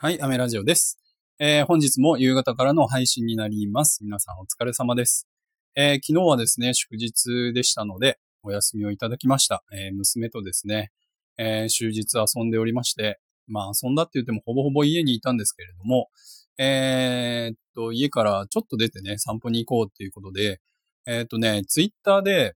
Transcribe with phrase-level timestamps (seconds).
[0.00, 0.96] はい、アメラジオです。
[1.40, 4.04] えー、本日も夕方からの配信になります。
[4.04, 5.26] 皆さんお疲れ様です。
[5.74, 9.64] えー、昨日はですね、祝日でしたので、お休みをいただきました。
[9.72, 10.92] えー、娘とですね、
[11.36, 16.10] え終日遊んでおりまして、まあ遊んだって言ってもほぼほぼ家にいたんですけれども、
[16.58, 20.60] えっと、家からちょっと出てね、散歩に行こうっていうことで、
[21.06, 22.54] えっとね、ツイッターで、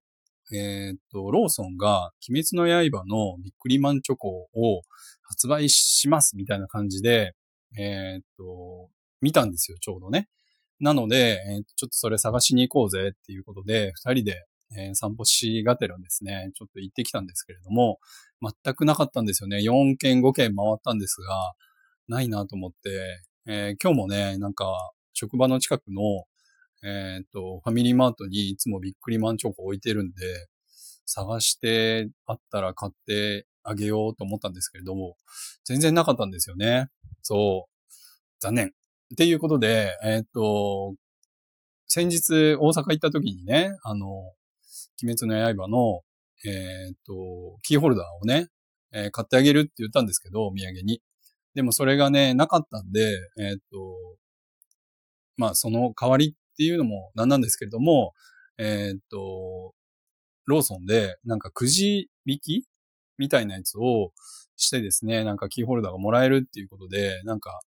[0.51, 4.81] えっと、ローソンが、鬼滅の刃のビックリマンチョコを
[5.21, 7.33] 発売しますみたいな感じで、
[7.77, 8.89] えー、っと、
[9.21, 10.27] 見たんですよ、ちょうどね。
[10.79, 14.45] なので、えー、ちょっとそれ探しに行こうぜっていうことで、二人で、
[14.77, 17.99] えー、散歩しがてらですね、ちょっと行ってきたんですけれども、
[18.41, 19.57] 全くなかったんですよね。
[19.59, 21.53] 4軒5軒回ったんですが、
[22.07, 26.25] ないなと思って、えー、今日もね、なんか、職場の近くの、
[26.83, 30.47] えっ、と、ファミリーマートにいつもビックリマンチョコ置いてるんで、
[31.05, 35.15] 探してあったら買ってあげようと思ったんですけれども、
[35.63, 36.87] 全然なかったんですよね。
[37.21, 37.93] そう。
[38.39, 38.67] 残念。
[38.67, 38.69] っ
[39.17, 40.95] ていうことで、えっ、と、
[41.87, 44.07] 先日大阪行った時にね、あの、
[45.01, 46.01] 鬼滅の刃の、
[46.45, 48.47] えっ、と、キーホルダーをね、
[48.91, 51.01] えー、買ってあげるって言ったんですけど、お土産に。
[51.55, 54.17] でもそれがね、なかったんで、えっ、と、
[55.37, 58.13] まあその代わりっていうのもなんなんですけれども、
[58.57, 59.73] えっ、と、
[60.45, 62.65] ローソンでなんかくじ引き
[63.17, 64.11] みたいなやつを
[64.55, 67.59] してですね、なんかキーホルダーがもらえるっていうことで、なんか、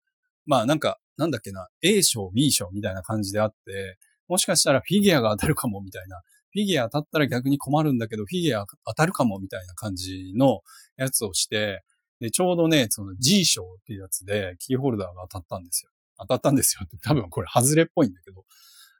[0.46, 3.98] まあなんか、なんだっけな、A 賞、B 賞みたいな感じであって、
[4.28, 6.20] もしかしたらフィギュアが当たるかもみたいな、
[6.52, 10.60] フィギュア当たったら逆に困るんだけど、フィギュア当たるかもみたいな感じの
[10.96, 11.82] やつをして、
[12.20, 15.90] で、ちょうどね、その G 賞っていうやつでキーホルダーが当たったんですよ。
[16.18, 18.44] 当たったんですよって多分これ外れっぽいんだけど。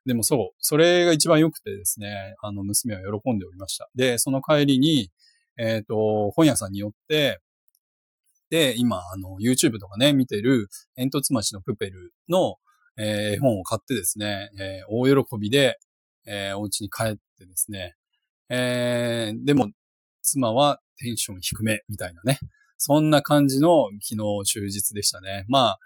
[0.07, 3.91] でもそう、それが一番良くてですね、あの娘は喜んでおりました。
[3.95, 5.11] で、その帰りに、
[5.59, 7.41] えっ、ー、と、本屋さんによって、
[8.51, 12.57] で、今、あの、YouTube とかね、見てる、煙突町のプペルの、
[12.97, 15.79] えー、絵本を買ってですね、えー、大喜びで、
[16.27, 17.97] えー、お家に帰ってですね、
[18.49, 19.71] えー、でも、
[20.23, 22.39] 妻はテンション低め、みたいなね。
[22.79, 25.45] そんな感じの昨日終日でしたね。
[25.49, 25.79] まあ、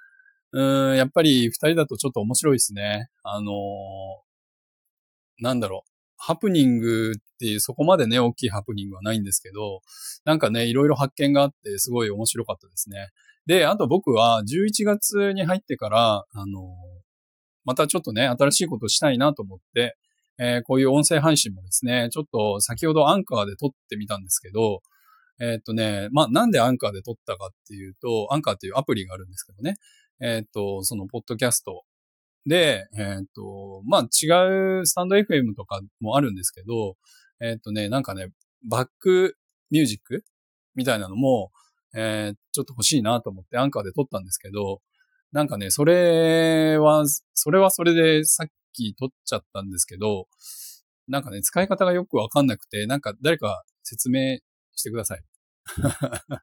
[0.93, 3.09] ん、やっぱり二人だとちょっと面白いですね。
[3.23, 5.91] あのー、なんだろう。
[6.17, 9.81] ハプニングっていう、そこまでね、大きいハプニングはないんですけど、
[10.25, 13.09] なんかね、いろいろ発見があって、すごい面白かったですね。
[13.47, 16.77] で、あと僕は11月に入ってから、あの、
[17.65, 19.97] またちょっとね、新しいことしたいなと思って、
[20.39, 24.83] えー、こういう音声配信もですね、ちょっと先ほどアンカーで撮ってみたんですけど、
[25.39, 29.77] えー、っとね、まあ、なんでアンカーで撮ったかっていうと、アンカーっていうアプリがあるんですけどね、
[30.21, 31.85] えー、っと、そのポッドキャスト
[32.47, 36.97] で、えっ、と、まあ、違うスタンド FM とかもあるんですけど、
[37.41, 38.29] えっ、とね、なんかね、
[38.69, 39.37] バック
[39.71, 40.25] ミュージック
[40.75, 41.51] みたいなのも、
[41.95, 44.81] えー、ちょっと欲しいなと思ってアンカーで撮ったんですけど、
[45.33, 47.05] なんかね、それは、
[47.35, 50.27] それはそれでさっき撮っちゃったんですけど、
[51.09, 54.39] なんかね、使い方がよくわかんなくて、なんか誰か説明
[54.75, 55.25] してください。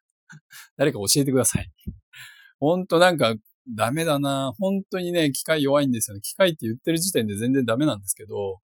[0.77, 1.71] 誰か教えてください。
[2.59, 3.35] ほんとなんか
[3.75, 4.53] ダメだな。
[4.57, 6.21] 本当にね、機械弱いんですよね。
[6.21, 8.59] 機械って言ってる時点で全然ダメなんですけど、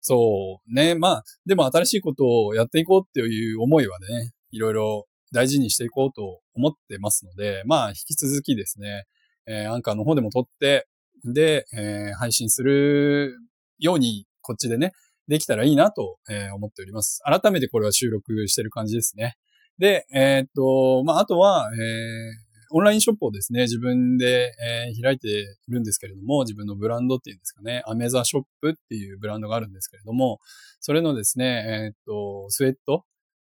[0.00, 0.94] そうね。
[0.94, 9.04] まあ、でも新しいことをやっていこうっていう思いはね、いろいろ大事にしていこうと思ってますので、まあ、引き続きですね、
[9.46, 10.86] えー、アンカーの方でも撮って、
[11.24, 13.34] で、えー、配信する
[13.78, 14.92] ように、こっちでね、
[15.26, 17.20] できたらいいなと、えー、思っております。
[17.24, 19.36] 改めてこれは収録してる感じですね。
[19.78, 30.40] で、えー、っと、まあ、あとは、えー、オンラインショップをですね、自分で、えー、開いているんですけれども、自分のブランドっていうんですかね、アメザショップっていうブランドがあるんですけれども、
[30.80, 33.04] それのですね、えー、っと、スウェット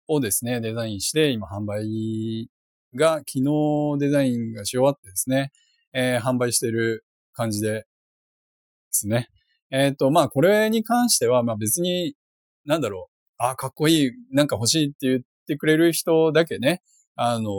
[0.08, 2.48] をですね、デザインして、今販売
[2.94, 5.52] が、昨日デザインがし終わってですね、
[5.92, 7.86] えー、販売してる感じでで
[8.90, 9.28] すね。
[9.70, 12.14] えっ、と、まあ、これに関しては、まあ別に、
[12.66, 16.82] なんだろう、あ、かっこいい、なんか欲しいって言ってくれる人だけね、
[17.14, 17.50] あの、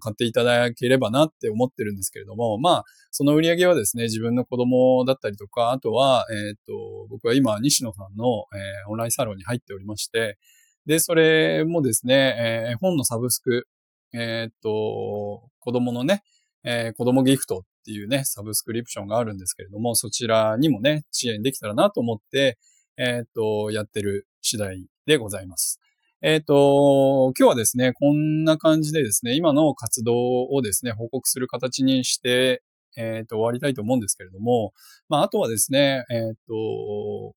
[0.00, 10.38] 買っていただければなって思ってるんですけれども、まあ、その売り上げはですね、自分の子供だったりとか、あとは、えっ、と、僕は今、西野さんの、えー、オンラインサロンに入っておりまして、
[10.86, 13.68] で、それもですね、えー、本のサブスク、
[14.14, 16.22] えっ、と、子供のね、
[16.64, 22.58] えー、子供ギフトっていうね、サブスクリプションがあるんですけれども、そちらにもね、支援できたらなと思って、
[22.96, 25.81] えっ、と、やってる次第でございます。
[26.24, 30.14] えっ、ー、と、今日はですね、こんな感じでですね、今の活動
[30.44, 32.62] をですね、報告する形にして、
[32.96, 34.72] えっ、ー、と、終わりたいと思うんですけれども、
[35.08, 37.34] まあ、あとはですね、えっ、ー、と、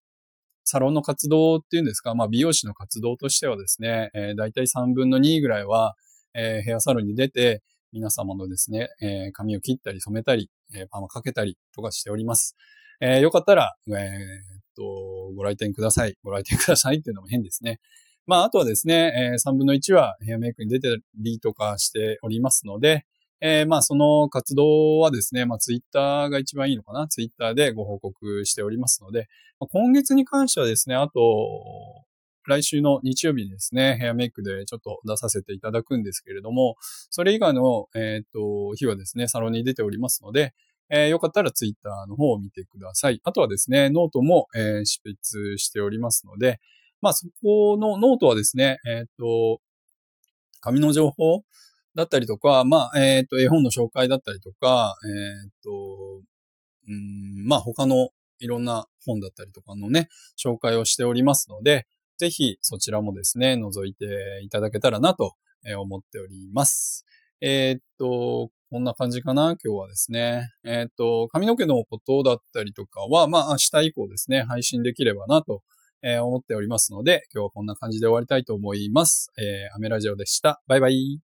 [0.65, 5.95] サロンの活動っていうんですか、まあ、美容師の活動としてはですね、えー、大体3分の2ぐらいは、
[6.35, 12.55] えー、ヘアサロンに出て、皆様のですね、えー、髪を切ったり染めたり、えー、パーマかけたりとかしております。
[13.01, 13.97] えー、よかったら、えー、っ
[14.75, 16.17] と、ご来店ください。
[16.23, 17.79] ご来店くださいっていうのも変ですね。
[18.27, 23.05] まあ、あとはですね、えー、3分の1はヘアメイクに出てりとかしておりますので、
[23.41, 27.07] えー、まあ、その活動はですね、まあ、ツイッターが一番いいのかな。
[27.07, 29.27] ツイッターでご報告しておりますので、
[29.59, 31.21] まあ、今月に関してはですね、あと、
[32.47, 36.75] 来週の日曜日にですね、ヘアメイクでちょっと出させていただくんですけれども、
[37.09, 40.53] それ以外の、えっ、と、日はですね、サロンに出ておりますので、
[40.89, 43.19] えー、よかったらツイッターの方を見てください。
[43.23, 46.59] あとはですね、ノートも、えー、執筆しておりますので、
[47.05, 49.59] まあそこのノートはですね、えっ、と、
[50.59, 51.43] 髪の情報
[51.93, 55.69] だったりとか、まあ、えっ、と、絵本の紹介だったりとか、えっ、と、
[56.87, 58.09] うん、まあ他の
[58.39, 61.85] いろんな本だったりとかのね、紹介をしておりますので、
[62.17, 65.35] ぜひそちらもですね、覗いていただけたらなと
[65.77, 67.05] 思っております。
[67.39, 70.49] え、っと、こんな感じかな今日はですね。
[70.63, 75.61] え、っと、髪の毛のことだったりとかは、まあ明日以降ですね、配信できればなと
[76.05, 79.31] え思っておりますので、今日はこんな感じで終わりたいと思います。
[79.37, 80.61] えー、アメラジオでした。
[80.67, 81.24] バイバイ。